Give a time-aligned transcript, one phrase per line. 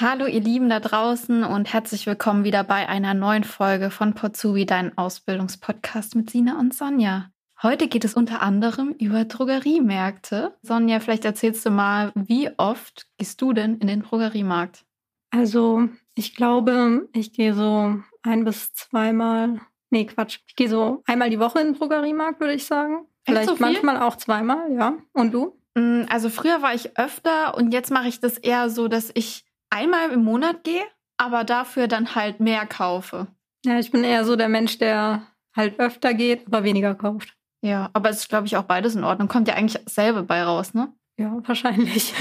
[0.00, 4.64] Hallo ihr Lieben da draußen und herzlich willkommen wieder bei einer neuen Folge von Potsubi,
[4.64, 7.32] dein Ausbildungspodcast mit Sina und Sonja.
[7.64, 10.56] Heute geht es unter anderem über Drogeriemärkte.
[10.62, 14.84] Sonja, vielleicht erzählst du mal, wie oft gehst du denn in den Drogeriemarkt?
[15.32, 19.60] Also, ich glaube, ich gehe so ein bis zweimal.
[19.90, 20.38] Nee, Quatsch.
[20.46, 23.04] Ich gehe so einmal die Woche in den Drogeriemarkt, würde ich sagen.
[23.24, 24.96] Vielleicht so manchmal auch zweimal, ja.
[25.12, 25.60] Und du?
[25.74, 29.47] Mm, also früher war ich öfter und jetzt mache ich das eher so, dass ich
[29.70, 30.84] einmal im Monat gehe,
[31.16, 33.26] aber dafür dann halt mehr kaufe.
[33.64, 37.34] Ja, ich bin eher so der Mensch, der halt öfter geht, aber weniger kauft.
[37.60, 39.28] Ja, aber es ist, glaube ich, auch beides in Ordnung.
[39.28, 40.92] Kommt ja eigentlich dasselbe bei raus, ne?
[41.18, 42.14] Ja, wahrscheinlich.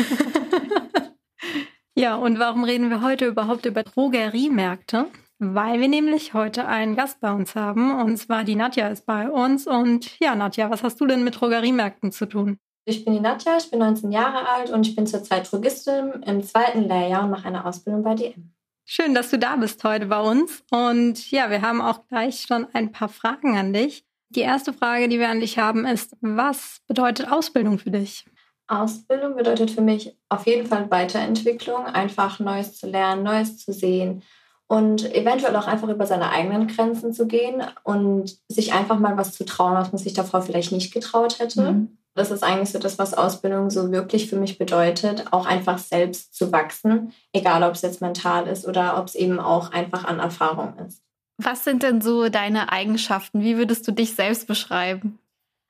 [1.95, 5.05] ja, und warum reden wir heute überhaupt über Drogeriemärkte?
[5.39, 8.01] Weil wir nämlich heute einen Gast bei uns haben.
[8.01, 9.67] Und zwar die Nadja ist bei uns.
[9.67, 12.57] Und ja, Nadja, was hast du denn mit Drogeriemärkten zu tun?
[12.89, 16.41] Ich bin die Nadja, ich bin 19 Jahre alt und ich bin zurzeit Drogistin im
[16.41, 18.53] zweiten Lehrjahr und mache eine Ausbildung bei DM.
[18.85, 20.63] Schön, dass du da bist heute bei uns.
[20.71, 24.05] Und ja, wir haben auch gleich schon ein paar Fragen an dich.
[24.29, 28.25] Die erste Frage, die wir an dich haben, ist, was bedeutet Ausbildung für dich?
[28.67, 34.23] Ausbildung bedeutet für mich auf jeden Fall Weiterentwicklung, einfach Neues zu lernen, Neues zu sehen
[34.67, 39.33] und eventuell auch einfach über seine eigenen Grenzen zu gehen und sich einfach mal was
[39.33, 41.73] zu trauen, was man sich davor vielleicht nicht getraut hätte.
[41.73, 41.96] Mhm.
[42.17, 46.33] Das ist eigentlich so das, was Ausbildung so wirklich für mich bedeutet, auch einfach selbst
[46.33, 50.19] zu wachsen, egal ob es jetzt mental ist oder ob es eben auch einfach an
[50.19, 51.03] Erfahrung ist.
[51.37, 53.41] Was sind denn so deine Eigenschaften?
[53.41, 55.19] Wie würdest du dich selbst beschreiben?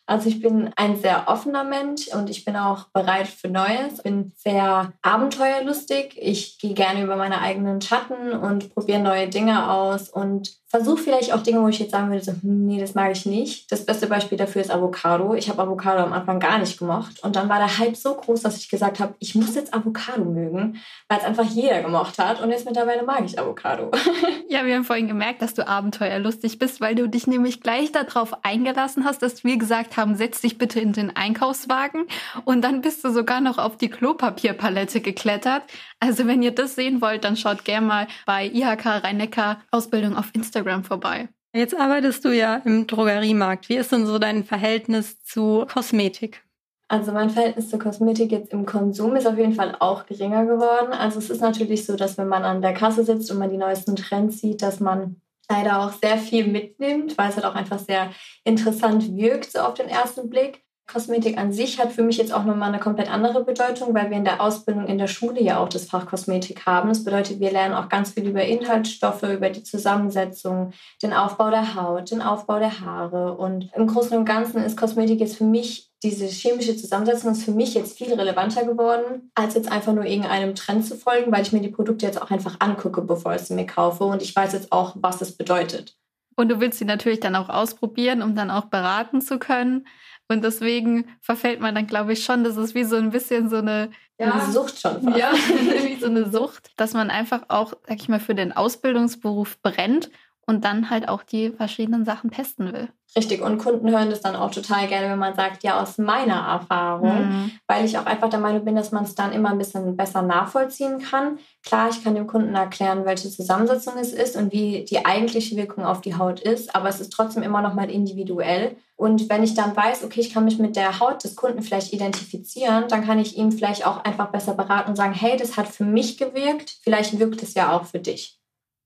[0.08, 4.02] Also ich bin ein sehr offener Mensch und ich bin auch bereit für Neues.
[4.03, 6.17] Bin sehr abenteuerlustig.
[6.19, 11.33] Ich gehe gerne über meine eigenen Schatten und probiere neue Dinge aus und versuche vielleicht
[11.33, 13.72] auch Dinge, wo ich jetzt sagen würde, so, hm, nee, das mag ich nicht.
[13.72, 15.34] Das beste Beispiel dafür ist Avocado.
[15.34, 17.24] Ich habe Avocado am Anfang gar nicht gemocht.
[17.24, 20.25] Und dann war der Hype so groß, dass ich gesagt habe, ich muss jetzt Avocado
[20.25, 22.41] mögen, weil es einfach jeder gemocht hat.
[22.41, 23.91] Und jetzt mittlerweile mag ich Avocado.
[24.50, 28.45] Ja, wir haben vorhin gemerkt, dass du abenteuerlustig bist, weil du dich nämlich gleich darauf
[28.45, 32.06] eingelassen hast, dass wir gesagt haben, setz dich bitte in den Einkaufswagen.
[32.46, 35.63] Und dann bist du sogar noch auf die Klopapierpalette geklettert.
[36.00, 40.30] Also wenn ihr das sehen wollt, dann schaut gerne mal bei IHK Rhein-Neckar Ausbildung auf
[40.34, 41.30] Instagram vorbei.
[41.53, 43.69] Jetzt arbeitest du ja im Drogeriemarkt.
[43.69, 46.44] Wie ist denn so dein Verhältnis zu Kosmetik?
[46.90, 50.94] Also mein Verhältnis zur Kosmetik jetzt im Konsum ist auf jeden Fall auch geringer geworden.
[50.94, 53.57] Also es ist natürlich so, dass wenn man an der Kasse sitzt und man die
[53.57, 57.80] neuesten Trends sieht, dass man leider auch sehr viel mitnimmt, weil es halt auch einfach
[57.80, 58.12] sehr
[58.44, 60.63] interessant wirkt so auf den ersten Blick.
[60.88, 64.16] Kosmetik an sich hat für mich jetzt auch nochmal eine komplett andere Bedeutung, weil wir
[64.16, 66.88] in der Ausbildung in der Schule ja auch das Fach Kosmetik haben.
[66.88, 70.72] Das bedeutet, wir lernen auch ganz viel über Inhaltsstoffe, über die Zusammensetzung,
[71.03, 73.34] den Aufbau der Haut, den Aufbau der Haare.
[73.34, 77.52] Und im Großen und Ganzen ist Kosmetik jetzt für mich, diese chemische Zusammensetzung ist für
[77.52, 81.52] mich jetzt viel relevanter geworden, als jetzt einfach nur irgendeinem Trend zu folgen, weil ich
[81.52, 84.03] mir die Produkte jetzt auch einfach angucke, bevor ich sie mir kaufe.
[84.03, 85.96] Und ich weiß jetzt auch, was das bedeutet.
[86.36, 89.88] Und du willst sie natürlich dann auch ausprobieren, um dann auch beraten zu können.
[90.30, 93.57] Und deswegen verfällt man dann, glaube ich, schon, das ist wie so ein bisschen so
[93.57, 94.34] eine, ja.
[94.34, 95.02] eine Sucht schon.
[95.02, 95.18] Fast.
[95.18, 95.31] Ja,
[95.86, 100.12] wie so eine Sucht, dass man einfach auch, sag ich mal, für den Ausbildungsberuf brennt
[100.47, 102.90] und dann halt auch die verschiedenen Sachen testen will.
[103.16, 106.35] Richtig, und Kunden hören das dann auch total gerne, wenn man sagt, ja, aus meiner
[106.35, 107.52] Erfahrung, mhm.
[107.66, 110.22] weil ich auch einfach der Meinung bin, dass man es dann immer ein bisschen besser
[110.22, 111.40] nachvollziehen kann.
[111.63, 115.86] Klar, ich kann dem Kunden erklären, welche Zusammensetzung es ist und wie die eigentliche Wirkung
[115.86, 118.75] auf die Haut ist, aber es ist trotzdem immer noch mal individuell.
[118.96, 121.94] Und wenn ich dann weiß, okay, ich kann mich mit der Haut des Kunden vielleicht
[121.94, 125.68] identifizieren, dann kann ich ihm vielleicht auch einfach besser beraten und sagen, hey, das hat
[125.68, 128.38] für mich gewirkt, vielleicht wirkt es ja auch für dich.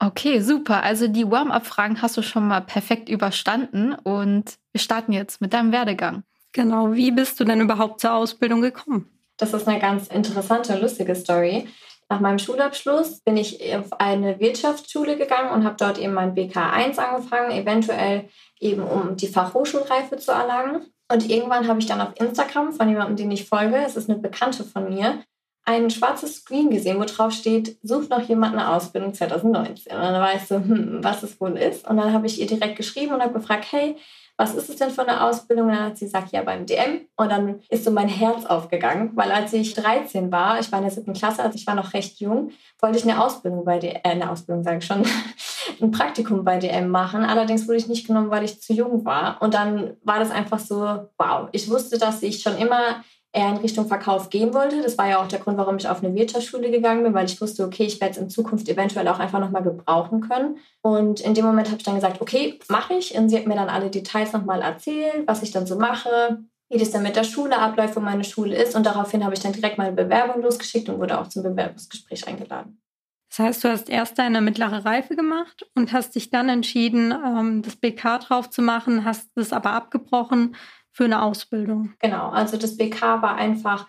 [0.04, 0.82] Okay, super.
[0.82, 5.72] Also die Warm-up-Fragen hast du schon mal perfekt überstanden und wir starten jetzt mit deinem
[5.72, 6.24] Werdegang.
[6.54, 9.08] Genau, wie bist du denn überhaupt zur Ausbildung gekommen?
[9.38, 11.68] Das ist eine ganz interessante, lustige Story.
[12.10, 16.98] Nach meinem Schulabschluss bin ich auf eine Wirtschaftsschule gegangen und habe dort eben mein BK1
[16.98, 18.28] angefangen, eventuell
[18.60, 20.88] eben um die Fachhochschulreife zu erlangen.
[21.12, 24.18] Und irgendwann habe ich dann auf Instagram von jemandem, den ich folge, es ist eine
[24.18, 25.22] Bekannte von mir,
[25.64, 29.94] ein schwarzes Screen gesehen, wo drauf steht, sucht noch jemand eine Ausbildung 2019.
[29.96, 31.88] Und dann war ich so, hm, was es wohl ist.
[31.88, 33.96] Und dann habe ich ihr direkt geschrieben und habe gefragt, hey,
[34.38, 35.68] was ist es denn für eine Ausbildung?
[35.68, 37.02] Und dann hat sie gesagt, ja, beim DM.
[37.16, 40.86] Und dann ist so mein Herz aufgegangen, weil als ich 13 war, ich war in
[40.86, 42.50] der siebten Klasse, also ich war noch recht jung,
[42.80, 45.04] wollte ich eine Ausbildung bei DM, äh, eine Ausbildung sage ich schon,
[45.82, 47.24] ein Praktikum bei DM machen.
[47.24, 49.40] Allerdings wurde ich nicht genommen, weil ich zu jung war.
[49.42, 51.50] Und dann war das einfach so, wow.
[51.52, 53.04] Ich wusste, dass ich schon immer
[53.34, 54.82] eher in Richtung Verkauf gehen wollte.
[54.82, 57.40] Das war ja auch der Grund, warum ich auf eine Wirtschaftsschule gegangen bin, weil ich
[57.40, 60.58] wusste, okay, ich werde es in Zukunft eventuell auch einfach nochmal gebrauchen können.
[60.82, 63.16] Und in dem Moment habe ich dann gesagt, okay, mache ich.
[63.16, 66.40] Und sie hat mir dann alle Details nochmal erzählt, was ich dann so mache,
[66.70, 68.76] wie das dann mit der Schule abläuft, wo meine Schule ist.
[68.76, 72.82] Und daraufhin habe ich dann direkt meine Bewerbung losgeschickt und wurde auch zum Bewerbungsgespräch eingeladen.
[73.30, 77.62] Das heißt, du hast erst deine mittlere Reife gemacht und hast dich dann entschieden, ähm,
[77.62, 80.54] das BK drauf zu machen, hast es aber abgebrochen
[80.92, 81.94] für eine Ausbildung.
[82.00, 83.88] Genau, also das BK war einfach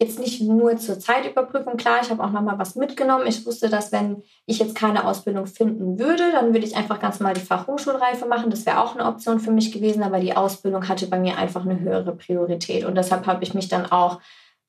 [0.00, 1.76] jetzt nicht nur zur Zeitüberprüfung.
[1.76, 3.26] Klar, ich habe auch nochmal was mitgenommen.
[3.26, 7.20] Ich wusste, dass wenn ich jetzt keine Ausbildung finden würde, dann würde ich einfach ganz
[7.20, 8.50] normal die Fachhochschulreife machen.
[8.50, 11.64] Das wäre auch eine Option für mich gewesen, aber die Ausbildung hatte bei mir einfach
[11.64, 14.20] eine höhere Priorität und deshalb habe ich mich dann auch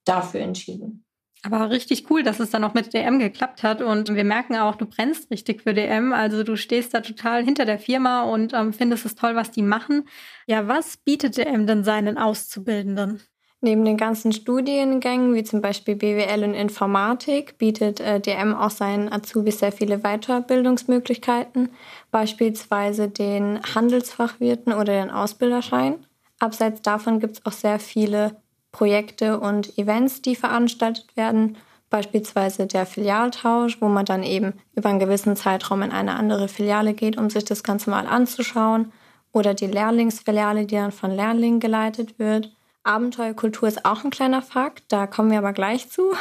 [0.05, 1.04] dafür entschieden.
[1.45, 3.81] Aber richtig cool, dass es dann auch mit DM geklappt hat.
[3.81, 6.12] Und wir merken auch, du brennst richtig für DM.
[6.12, 9.62] Also du stehst da total hinter der Firma und ähm, findest es toll, was die
[9.62, 10.07] machen.
[10.47, 13.21] Ja, was bietet DM denn seinen Auszubildenden?
[13.62, 19.12] Neben den ganzen Studiengängen, wie zum Beispiel BWL und Informatik, bietet äh, DM auch seinen
[19.12, 21.69] Azubis sehr viele Weiterbildungsmöglichkeiten,
[22.12, 26.06] beispielsweise den Handelsfachwirten oder den Ausbilderschein.
[26.39, 28.36] Abseits davon gibt es auch sehr viele
[28.75, 31.56] Projekte und Events, die veranstaltet werden,
[31.89, 36.94] beispielsweise der Filialtausch, wo man dann eben über einen gewissen Zeitraum in eine andere Filiale
[36.94, 38.92] geht, um sich das Ganze mal anzuschauen,
[39.31, 42.51] oder die Lehrlingsfiliale, die dann von Lehrlingen geleitet wird.
[42.83, 46.12] Abenteuerkultur ist auch ein kleiner Fakt, da kommen wir aber gleich zu.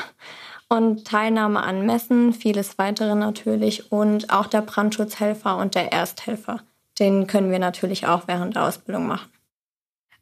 [0.68, 6.60] Und Teilnahme an Messen, vieles weitere natürlich und auch der Brandschutzhelfer und der Ersthelfer.
[7.00, 9.33] Den können wir natürlich auch während der Ausbildung machen.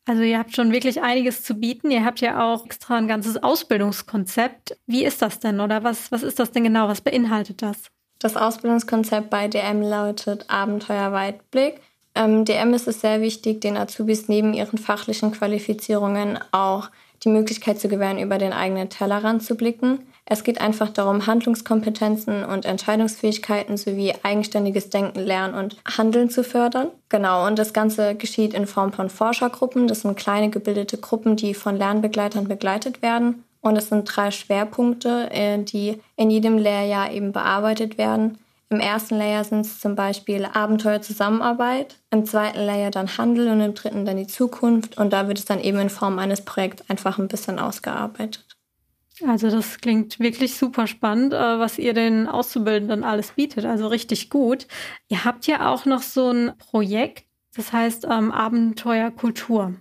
[0.05, 1.91] Also ihr habt schon wirklich einiges zu bieten.
[1.91, 4.77] Ihr habt ja auch extra ein ganzes Ausbildungskonzept.
[4.87, 6.89] Wie ist das denn oder was, was ist das denn genau?
[6.89, 7.77] Was beinhaltet das?
[8.19, 11.81] Das Ausbildungskonzept bei DM lautet Abenteuerweitblick.
[12.15, 16.91] Ähm, DM ist es sehr wichtig, den Azubis neben ihren fachlichen Qualifizierungen auch
[17.25, 20.01] die Möglichkeit zu gewähren, über den eigenen Tellerrand zu blicken.
[20.25, 26.89] Es geht einfach darum, Handlungskompetenzen und Entscheidungsfähigkeiten sowie eigenständiges Denken, Lernen und Handeln zu fördern.
[27.09, 29.89] Genau, und das Ganze geschieht in Form von Forschergruppen.
[29.89, 33.45] Das sind kleine gebildete Gruppen, die von Lernbegleitern begleitet werden.
[33.61, 38.39] Und es sind drei Schwerpunkte, äh, die in jedem Lehrjahr eben bearbeitet werden.
[38.71, 43.61] Im ersten Layer sind es zum Beispiel Abenteuer Zusammenarbeit, im zweiten Layer dann Handel und
[43.61, 44.97] im dritten dann die Zukunft.
[44.97, 48.47] Und da wird es dann eben in Form eines Projekts einfach ein bisschen ausgearbeitet.
[49.27, 53.65] Also das klingt wirklich super spannend, äh, was ihr den Auszubildenden alles bietet.
[53.65, 54.67] Also richtig gut.
[55.09, 59.75] Ihr habt ja auch noch so ein Projekt, das heißt ähm, Abenteuerkultur.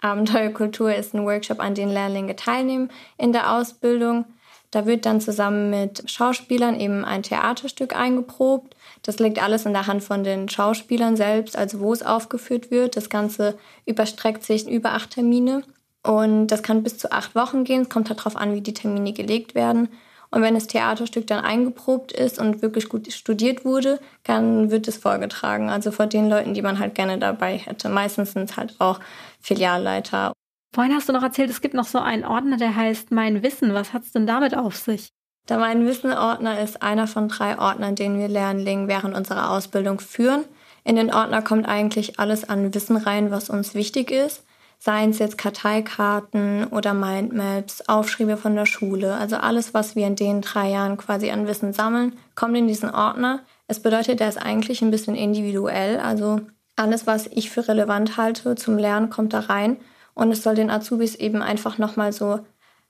[0.00, 4.24] Abenteuerkultur ist ein Workshop, an dem Lehrlinge teilnehmen in der Ausbildung.
[4.70, 8.76] Da wird dann zusammen mit Schauspielern eben ein Theaterstück eingeprobt.
[9.02, 12.96] Das liegt alles in der Hand von den Schauspielern selbst, also wo es aufgeführt wird.
[12.96, 15.62] Das Ganze überstreckt sich über acht Termine.
[16.08, 17.82] Und das kann bis zu acht Wochen gehen.
[17.82, 19.90] Es kommt halt darauf an, wie die Termine gelegt werden.
[20.30, 24.96] Und wenn das Theaterstück dann eingeprobt ist und wirklich gut studiert wurde, dann wird es
[24.96, 25.68] vorgetragen.
[25.68, 27.90] Also vor den Leuten, die man halt gerne dabei hätte.
[27.90, 29.00] Meistens sind es halt auch
[29.42, 30.32] Filialleiter.
[30.74, 33.74] Vorhin hast du noch erzählt, es gibt noch so einen Ordner, der heißt Mein Wissen.
[33.74, 35.10] Was hat es denn damit auf sich?
[35.50, 40.46] Der Mein Wissen-Ordner ist einer von drei Ordnern, den wir Lernlingen während unserer Ausbildung führen.
[40.84, 44.47] In den Ordner kommt eigentlich alles an Wissen rein, was uns wichtig ist
[44.78, 49.14] seien es jetzt Karteikarten oder Mindmaps, Aufschriebe von der Schule.
[49.14, 52.90] Also alles, was wir in den drei Jahren quasi an Wissen sammeln, kommt in diesen
[52.90, 53.40] Ordner.
[53.66, 55.98] Es bedeutet, der ist eigentlich ein bisschen individuell.
[55.98, 56.40] Also
[56.76, 59.78] alles, was ich für relevant halte zum Lernen, kommt da rein.
[60.14, 62.40] Und es soll den Azubis eben einfach nochmal so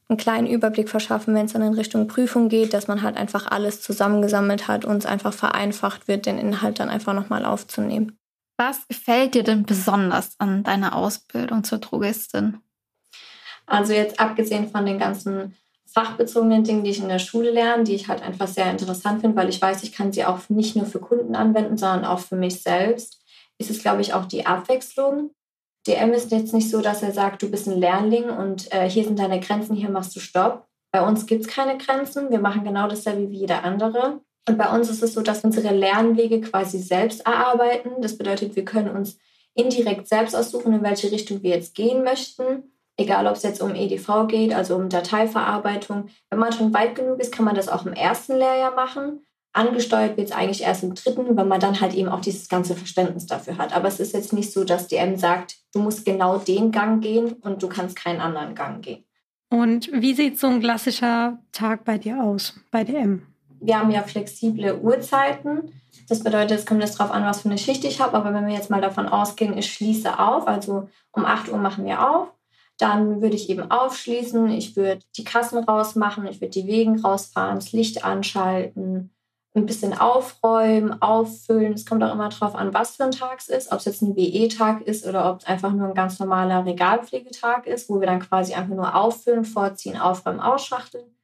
[0.08, 3.50] einen kleinen Überblick verschaffen, wenn es dann in Richtung Prüfung geht, dass man halt einfach
[3.50, 8.17] alles zusammengesammelt hat und es einfach vereinfacht wird, den Inhalt dann einfach nochmal aufzunehmen.
[8.58, 12.58] Was gefällt dir denn besonders an deiner Ausbildung zur Drogistin?
[13.66, 15.54] Also jetzt abgesehen von den ganzen
[15.86, 19.36] fachbezogenen Dingen, die ich in der Schule lerne, die ich halt einfach sehr interessant finde,
[19.36, 22.34] weil ich weiß, ich kann sie auch nicht nur für Kunden anwenden, sondern auch für
[22.34, 23.22] mich selbst,
[23.58, 25.30] ist es, glaube ich, auch die Abwechslung.
[25.86, 29.04] DM ist jetzt nicht so, dass er sagt, du bist ein Lernling und äh, hier
[29.04, 30.66] sind deine Grenzen, hier machst du Stopp.
[30.90, 32.30] Bei uns gibt es keine Grenzen.
[32.30, 34.20] Wir machen genau dasselbe wie jeder andere.
[34.48, 38.00] Und bei uns ist es so, dass unsere Lernwege quasi selbst erarbeiten.
[38.00, 39.18] Das bedeutet, wir können uns
[39.54, 42.72] indirekt selbst aussuchen, in welche Richtung wir jetzt gehen möchten.
[42.96, 46.08] Egal, ob es jetzt um EDV geht, also um Dateiverarbeitung.
[46.30, 49.20] Wenn man schon weit genug ist, kann man das auch im ersten Lehrjahr machen.
[49.52, 52.74] Angesteuert wird es eigentlich erst im dritten, wenn man dann halt eben auch dieses ganze
[52.74, 53.76] Verständnis dafür hat.
[53.76, 57.34] Aber es ist jetzt nicht so, dass DM sagt, du musst genau den Gang gehen
[57.34, 59.04] und du kannst keinen anderen Gang gehen.
[59.50, 63.22] Und wie sieht so ein klassischer Tag bei dir aus, bei DM?
[63.60, 65.72] Wir haben ja flexible Uhrzeiten.
[66.08, 68.16] Das bedeutet, es kommt jetzt darauf an, was für eine Schicht ich habe.
[68.16, 71.84] Aber wenn wir jetzt mal davon ausgehen, ich schließe auf, also um 8 Uhr machen
[71.84, 72.28] wir auf,
[72.78, 74.50] dann würde ich eben aufschließen.
[74.50, 79.10] Ich würde die Kassen rausmachen, ich würde die Wegen rausfahren, das Licht anschalten,
[79.54, 81.72] ein bisschen aufräumen, auffüllen.
[81.72, 84.02] Es kommt auch immer darauf an, was für ein Tag es ist, ob es jetzt
[84.02, 88.06] ein WE-Tag ist oder ob es einfach nur ein ganz normaler Regalpflegetag ist, wo wir
[88.06, 91.17] dann quasi einfach nur auffüllen, vorziehen, aufräumen, ausschachteln.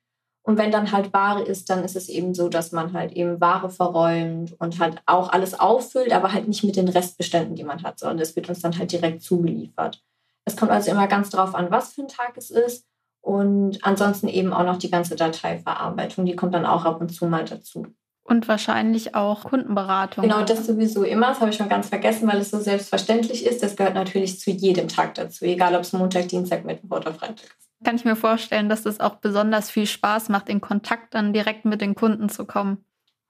[0.47, 3.41] Und wenn dann halt Ware ist, dann ist es eben so, dass man halt eben
[3.41, 7.83] Ware verräumt und halt auch alles auffüllt, aber halt nicht mit den Restbeständen, die man
[7.83, 10.03] hat, sondern es wird uns dann halt direkt zugeliefert.
[10.45, 12.87] Es kommt also immer ganz drauf an, was für ein Tag es ist.
[13.23, 17.25] Und ansonsten eben auch noch die ganze Dateiverarbeitung, die kommt dann auch ab und zu
[17.25, 17.87] mal dazu.
[18.23, 20.25] Und wahrscheinlich auch Kundenberatung.
[20.25, 21.29] Genau, das sowieso immer.
[21.29, 23.63] Das habe ich schon ganz vergessen, weil es so selbstverständlich ist.
[23.63, 27.47] Das gehört natürlich zu jedem Tag dazu, egal ob es Montag, Dienstag, Mittwoch oder Freitag
[27.59, 31.33] ist kann ich mir vorstellen, dass es auch besonders viel Spaß macht, in Kontakt dann
[31.33, 32.85] direkt mit den Kunden zu kommen.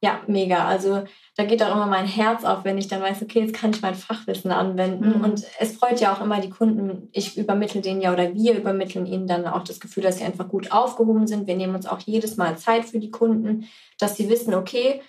[0.04, 0.66] Ja, mega.
[0.66, 3.70] Also da geht auch immer mein Herz auf, wenn ich dann weiß, okay, jetzt kann
[3.70, 5.16] ich mein Fachwissen anwenden.
[5.16, 5.24] Mhm.
[5.24, 7.08] Und es freut ja auch immer die Kunden.
[7.12, 10.48] Ich übermittle denen ja oder wir übermitteln ihnen dann auch das Gefühl, dass sie einfach
[10.48, 11.46] gut aufgehoben sind.
[11.46, 13.66] Wir nehmen uns auch jedes Mal Zeit für die Kunden,
[13.98, 15.00] dass sie wissen, okay,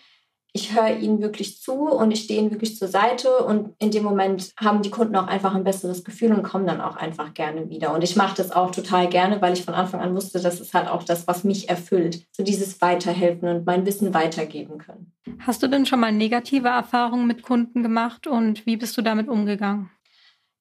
[0.56, 4.06] ich höre ihnen wirklich zu und ich stehe ihnen wirklich zur Seite und in dem
[4.06, 7.70] Moment haben die Kunden auch einfach ein besseres Gefühl und kommen dann auch einfach gerne
[7.70, 7.94] wieder.
[7.94, 10.74] Und ich mache das auch total gerne, weil ich von Anfang an wusste, das ist
[10.74, 12.26] halt auch das, was mich erfüllt.
[12.32, 15.12] So dieses Weiterhelfen und mein Wissen weitergeben können.
[15.40, 19.28] Hast du denn schon mal negative Erfahrungen mit Kunden gemacht und wie bist du damit
[19.28, 19.92] umgegangen?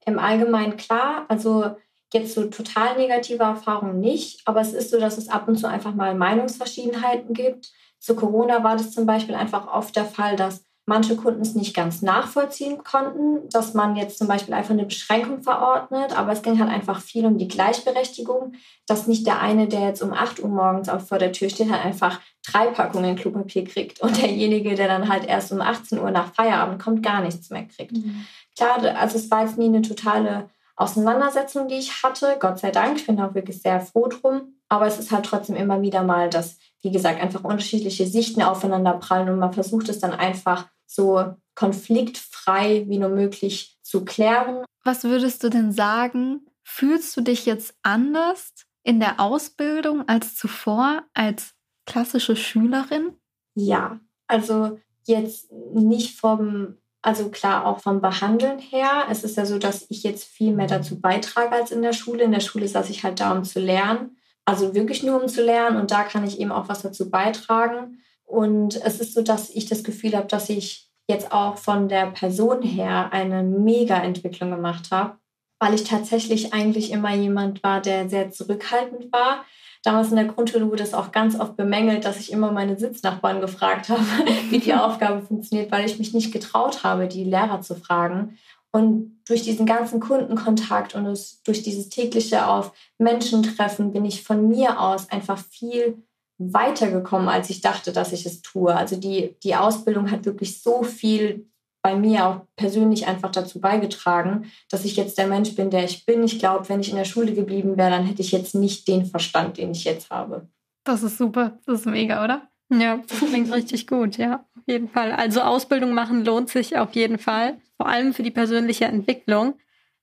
[0.07, 1.77] Im Allgemeinen klar, also
[2.13, 5.69] jetzt so total negative Erfahrungen nicht, aber es ist so, dass es ab und zu
[5.69, 7.73] einfach mal Meinungsverschiedenheiten gibt
[8.05, 11.75] zu Corona war das zum Beispiel einfach oft der Fall, dass manche Kunden es nicht
[11.75, 16.61] ganz nachvollziehen konnten, dass man jetzt zum Beispiel einfach eine Beschränkung verordnet, aber es ging
[16.61, 18.53] halt einfach viel um die Gleichberechtigung,
[18.87, 21.71] dass nicht der eine, der jetzt um 8 Uhr morgens auch vor der Tür steht,
[21.71, 26.11] halt einfach drei Packungen Klopapier kriegt und derjenige, der dann halt erst um 18 Uhr
[26.11, 27.93] nach Feierabend kommt, gar nichts mehr kriegt.
[27.93, 28.27] Mhm.
[28.55, 32.97] Klar, also es war jetzt nie eine totale Auseinandersetzung, die ich hatte, Gott sei Dank,
[32.97, 36.29] ich bin auch wirklich sehr froh drum, aber es ist halt trotzdem immer wieder mal,
[36.29, 41.35] dass wie gesagt, einfach unterschiedliche Sichten aufeinander prallen und man versucht es dann einfach so
[41.55, 44.65] konfliktfrei wie nur möglich zu klären.
[44.85, 46.47] Was würdest du denn sagen?
[46.63, 48.53] Fühlst du dich jetzt anders
[48.83, 51.55] in der Ausbildung als zuvor als
[51.87, 53.15] klassische Schülerin?
[53.55, 59.05] Ja, also jetzt nicht vom, also klar auch vom Behandeln her.
[59.11, 62.25] Es ist ja so, dass ich jetzt viel mehr dazu beitrage als in der Schule.
[62.25, 64.17] In der Schule saß ich halt da, um zu lernen.
[64.47, 67.99] Also wirklich nur um zu lernen und da kann ich eben auch was dazu beitragen.
[68.25, 72.07] Und es ist so, dass ich das Gefühl habe, dass ich jetzt auch von der
[72.07, 75.19] Person her eine Mega-Entwicklung gemacht habe,
[75.59, 79.45] weil ich tatsächlich eigentlich immer jemand war, der sehr zurückhaltend war.
[79.85, 83.43] Damals in der Grundschule wurde es auch ganz oft bemängelt, dass ich immer meine Sitznachbarn
[83.43, 84.01] gefragt habe,
[84.51, 88.39] wie die Aufgabe funktioniert, weil ich mich nicht getraut habe, die Lehrer zu fragen.
[88.73, 94.49] Und durch diesen ganzen Kundenkontakt und durch dieses tägliche auf Menschen treffen bin ich von
[94.49, 96.03] mir aus einfach viel
[96.39, 98.75] weitergekommen, als ich dachte, dass ich es tue.
[98.75, 101.47] Also die, die Ausbildung hat wirklich so viel
[101.85, 106.07] bei mir auch persönlich einfach dazu beigetragen, dass ich jetzt der Mensch bin, der ich
[106.07, 106.25] bin.
[106.25, 109.05] Ich glaube, wenn ich in der Schule geblieben wäre, dann hätte ich jetzt nicht den
[109.05, 110.49] Verstand, den ich jetzt habe.
[110.85, 111.59] Das ist super.
[111.67, 112.49] Das ist mega, oder?
[112.71, 115.13] Ja, das klingt richtig gut, ja, auf jeden Fall.
[115.13, 119.59] Also Ausbildung machen lohnt sich auf jeden Fall vor allem für die persönliche Entwicklung.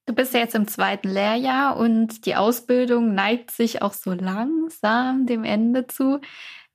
[0.06, 5.26] Du bist ja jetzt im zweiten Lehrjahr und die Ausbildung neigt sich auch so langsam
[5.26, 6.22] dem Ende zu.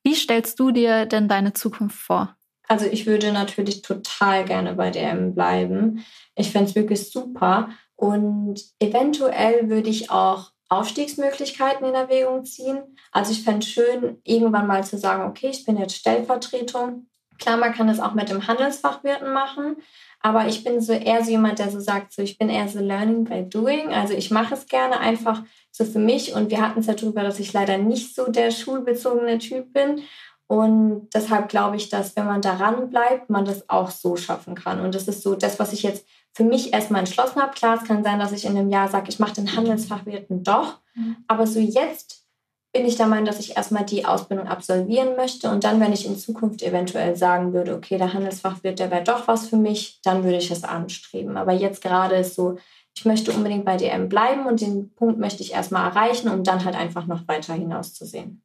[0.02, 2.36] Wie stellst du dir denn deine Zukunft vor?
[2.68, 6.04] Also ich würde natürlich total gerne bei DM bleiben.
[6.34, 7.70] Ich fände es wirklich super.
[7.94, 12.78] Und eventuell würde ich auch Aufstiegsmöglichkeiten in Erwägung ziehen.
[13.12, 17.06] Also ich fände es schön, irgendwann mal zu sagen, okay, ich bin jetzt Stellvertretung.
[17.38, 19.76] Klar, man kann das auch mit dem Handelsfachwirten machen,
[20.20, 22.80] aber ich bin so eher so jemand, der so sagt, so ich bin eher so
[22.80, 23.92] learning by doing.
[23.92, 26.34] Also ich mache es gerne einfach so für mich.
[26.34, 30.02] Und wir hatten es ja darüber, dass ich leider nicht so der schulbezogene Typ bin.
[30.48, 34.80] Und deshalb glaube ich, dass wenn man daran bleibt, man das auch so schaffen kann.
[34.80, 37.52] Und das ist so das, was ich jetzt für mich erstmal entschlossen habe.
[37.52, 40.78] Klar, es kann sein, dass ich in einem Jahr sage, ich mache den Handelsfachwirten doch.
[40.94, 41.16] Mhm.
[41.26, 42.26] Aber so jetzt
[42.72, 46.04] bin ich der Meinung, dass ich erstmal die Ausbildung absolvieren möchte und dann, wenn ich
[46.04, 50.24] in Zukunft eventuell sagen würde, okay, der Handelsfachwirt, der wäre doch was für mich, dann
[50.24, 51.38] würde ich es anstreben.
[51.38, 52.58] Aber jetzt gerade ist so,
[52.94, 56.64] ich möchte unbedingt bei DM bleiben und den Punkt möchte ich erstmal erreichen, um dann
[56.66, 58.42] halt einfach noch weiter hinauszusehen.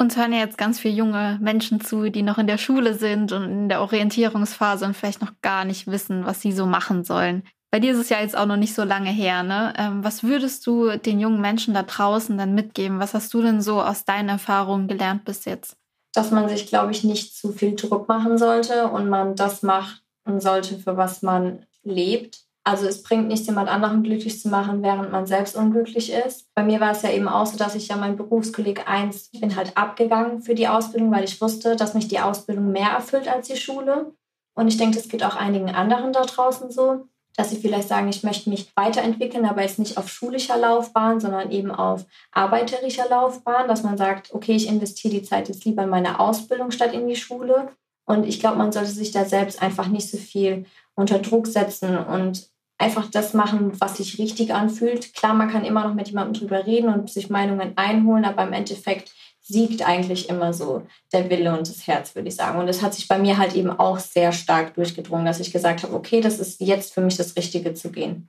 [0.00, 3.32] Uns hören ja jetzt ganz viele junge Menschen zu, die noch in der Schule sind
[3.32, 7.42] und in der Orientierungsphase und vielleicht noch gar nicht wissen, was sie so machen sollen.
[7.70, 9.74] Bei dir ist es ja jetzt auch noch nicht so lange her, ne?
[9.76, 13.00] Ähm, was würdest du den jungen Menschen da draußen dann mitgeben?
[13.00, 15.76] Was hast du denn so aus deinen Erfahrungen gelernt bis jetzt?
[16.14, 20.00] Dass man sich, glaube ich, nicht zu viel Druck machen sollte und man das machen
[20.38, 22.47] sollte, für was man lebt.
[22.68, 26.54] Also es bringt nichts, jemand anderen glücklich zu machen, während man selbst unglücklich ist.
[26.54, 29.40] Bei mir war es ja eben auch so, dass ich ja mein Berufskolleg 1, ich
[29.40, 33.26] bin halt abgegangen für die Ausbildung, weil ich wusste, dass mich die Ausbildung mehr erfüllt
[33.26, 34.12] als die Schule.
[34.54, 37.06] Und ich denke, das geht auch einigen anderen da draußen so
[37.38, 41.52] dass sie vielleicht sagen, ich möchte mich weiterentwickeln, aber jetzt nicht auf schulischer Laufbahn, sondern
[41.52, 45.88] eben auf arbeiterischer Laufbahn, dass man sagt, okay, ich investiere die Zeit jetzt lieber in
[45.88, 47.68] meine Ausbildung statt in die Schule.
[48.06, 51.96] Und ich glaube, man sollte sich da selbst einfach nicht so viel unter Druck setzen
[51.96, 55.12] und einfach das machen, was sich richtig anfühlt.
[55.14, 58.52] Klar, man kann immer noch mit jemandem drüber reden und sich Meinungen einholen, aber im
[58.52, 62.58] Endeffekt siegt eigentlich immer so der Wille und das Herz, würde ich sagen.
[62.58, 65.82] Und das hat sich bei mir halt eben auch sehr stark durchgedrungen, dass ich gesagt
[65.82, 68.28] habe, okay, das ist jetzt für mich das Richtige zu gehen.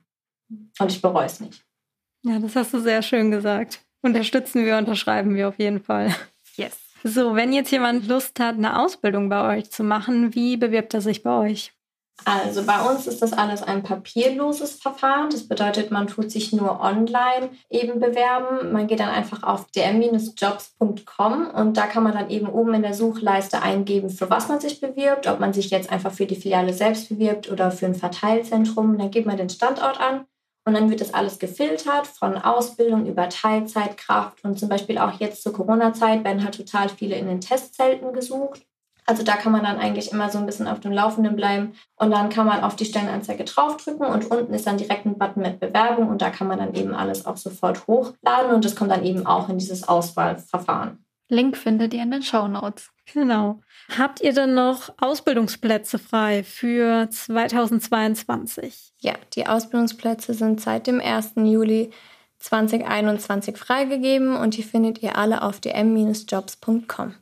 [0.78, 1.62] Und ich bereue es nicht.
[2.22, 3.80] Ja, das hast du sehr schön gesagt.
[4.02, 6.14] Unterstützen wir, unterschreiben wir auf jeden Fall.
[6.56, 6.78] Yes.
[7.04, 11.00] So, wenn jetzt jemand Lust hat, eine Ausbildung bei euch zu machen, wie bewirbt er
[11.00, 11.72] sich bei euch?
[12.24, 15.30] Also bei uns ist das alles ein papierloses Verfahren.
[15.30, 18.72] Das bedeutet, man tut sich nur online eben bewerben.
[18.72, 22.94] Man geht dann einfach auf dm-jobs.com und da kann man dann eben oben in der
[22.94, 26.72] Suchleiste eingeben, für was man sich bewirbt, ob man sich jetzt einfach für die Filiale
[26.72, 28.98] selbst bewirbt oder für ein Verteilzentrum.
[28.98, 30.26] Dann gibt man den Standort an
[30.64, 35.42] und dann wird das alles gefiltert von Ausbildung über Teilzeitkraft und zum Beispiel auch jetzt
[35.42, 38.66] zur Corona-Zeit werden halt total viele in den Testzelten gesucht.
[39.10, 42.12] Also da kann man dann eigentlich immer so ein bisschen auf dem Laufenden bleiben und
[42.12, 45.58] dann kann man auf die Stellenanzeige draufdrücken und unten ist dann direkt ein Button mit
[45.58, 49.04] Bewerbung und da kann man dann eben alles auch sofort hochladen und das kommt dann
[49.04, 51.04] eben auch in dieses Auswahlverfahren.
[51.28, 52.90] Link findet ihr in den Show Notes.
[53.12, 53.58] Genau.
[53.98, 58.92] Habt ihr denn noch Ausbildungsplätze frei für 2022?
[59.00, 61.32] Ja, die Ausbildungsplätze sind seit dem 1.
[61.34, 61.90] Juli
[62.38, 67.16] 2021 freigegeben und die findet ihr alle auf dm-jobs.com.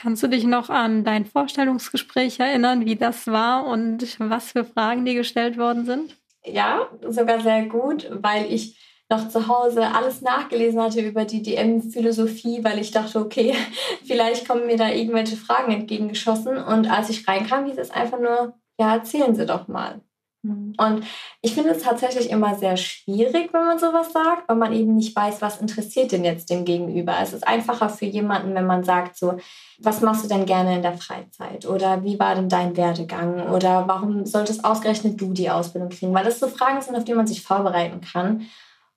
[0.00, 5.04] Kannst du dich noch an dein Vorstellungsgespräch erinnern, wie das war und was für Fragen
[5.04, 6.16] dir gestellt worden sind?
[6.44, 8.78] Ja, sogar sehr gut, weil ich
[9.10, 13.54] noch zu Hause alles nachgelesen hatte über die DM-Philosophie, weil ich dachte, okay,
[14.04, 16.58] vielleicht kommen mir da irgendwelche Fragen entgegengeschossen.
[16.58, 20.00] Und als ich reinkam, hieß es einfach nur, ja, erzählen Sie doch mal.
[20.42, 20.74] Mhm.
[20.76, 21.04] Und
[21.42, 25.14] ich finde es tatsächlich immer sehr schwierig, wenn man sowas sagt, weil man eben nicht
[25.14, 27.16] weiß, was interessiert denn jetzt dem Gegenüber.
[27.20, 29.38] Es ist einfacher für jemanden, wenn man sagt so,
[29.80, 31.66] was machst du denn gerne in der Freizeit?
[31.66, 33.50] Oder wie war denn dein Werdegang?
[33.50, 36.14] Oder warum solltest ausgerechnet du die Ausbildung kriegen?
[36.14, 38.46] Weil das so Fragen sind, auf die man sich vorbereiten kann.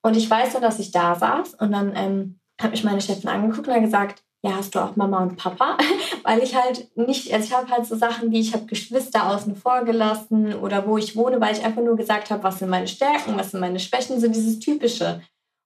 [0.02, 3.30] Und ich weiß dann, dass ich da saß und dann ähm, hat mich meine Chefin
[3.30, 5.78] angeguckt und hat gesagt, ja, hast du auch Mama und Papa?
[6.24, 9.56] Weil ich halt nicht, also ich habe halt so Sachen wie, ich habe Geschwister außen
[9.56, 12.88] vor gelassen oder wo ich wohne, weil ich einfach nur gesagt habe, was sind meine
[12.88, 15.22] Stärken, was sind meine Schwächen, so dieses Typische.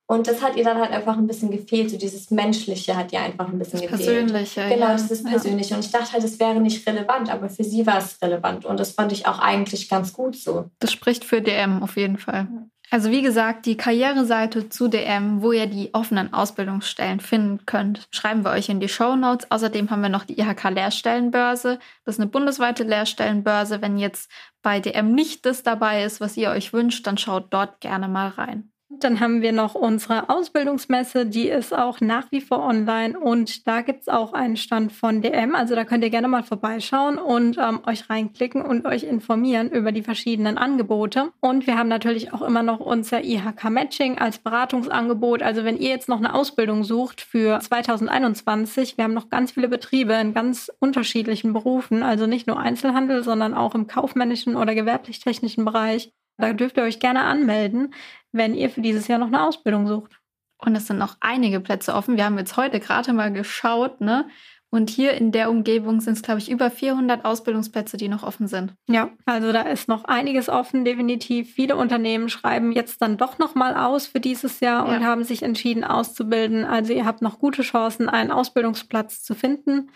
[0.07, 3.21] Und das hat ihr dann halt einfach ein bisschen gefehlt, so dieses Menschliche hat ihr
[3.21, 4.27] einfach ein bisschen das gefehlt.
[4.27, 4.69] Persönliche.
[4.69, 4.95] Genau, ja.
[4.95, 5.73] dieses Persönliche.
[5.73, 8.65] Und ich dachte halt, es wäre nicht relevant, aber für sie war es relevant.
[8.65, 10.69] Und das fand ich auch eigentlich ganz gut so.
[10.79, 12.47] Das spricht für DM auf jeden Fall.
[12.91, 18.45] Also wie gesagt, die Karriereseite zu DM, wo ihr die offenen Ausbildungsstellen finden könnt, schreiben
[18.45, 19.49] wir euch in die Show Notes.
[19.49, 21.79] Außerdem haben wir noch die IHK Lehrstellenbörse.
[22.05, 23.81] Das ist eine bundesweite Lehrstellenbörse.
[23.81, 24.29] Wenn jetzt
[24.61, 28.29] bei DM nicht das dabei ist, was ihr euch wünscht, dann schaut dort gerne mal
[28.29, 28.71] rein.
[28.99, 33.81] Dann haben wir noch unsere Ausbildungsmesse, die ist auch nach wie vor online und da
[33.81, 35.55] gibt es auch einen Stand von DM.
[35.55, 39.91] Also da könnt ihr gerne mal vorbeischauen und ähm, euch reinklicken und euch informieren über
[39.91, 41.31] die verschiedenen Angebote.
[41.41, 45.41] Und wir haben natürlich auch immer noch unser IHK Matching als Beratungsangebot.
[45.43, 49.67] Also wenn ihr jetzt noch eine Ausbildung sucht für 2021, wir haben noch ganz viele
[49.67, 55.65] Betriebe in ganz unterschiedlichen Berufen, also nicht nur Einzelhandel, sondern auch im kaufmännischen oder gewerblich-technischen
[55.65, 56.12] Bereich.
[56.38, 57.93] Da dürft ihr euch gerne anmelden,
[58.36, 60.19] wenn ihr für dieses Jahr noch eine Ausbildung sucht.
[60.58, 62.17] Und es sind noch einige Plätze offen.
[62.17, 64.28] Wir haben jetzt heute gerade mal geschaut, ne?
[64.71, 68.48] Und hier in der Umgebung sind es, glaube ich, über 400 Ausbildungsplätze, die noch offen
[68.48, 68.74] sind.
[68.89, 71.54] Ja, also da ist noch einiges offen, definitiv.
[71.54, 74.93] Viele Unternehmen schreiben jetzt dann doch noch mal aus für dieses Jahr ja.
[74.93, 76.65] und haben sich entschieden auszubilden.
[76.65, 79.91] Also ihr habt noch gute Chancen, einen Ausbildungsplatz zu finden.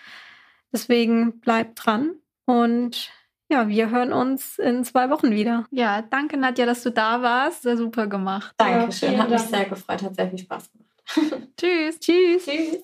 [0.71, 2.12] Deswegen bleibt dran
[2.45, 3.12] und
[3.49, 5.65] ja, wir hören uns in zwei Wochen wieder.
[5.71, 7.63] Ja, danke Nadja, dass du da warst.
[7.63, 8.53] Sehr super gemacht.
[8.57, 11.47] Dankeschön, hat mich sehr gefreut, hat sehr viel Spaß gemacht.
[11.57, 11.99] Tschüss.
[11.99, 12.45] Tschüss.
[12.45, 12.83] Tschüss.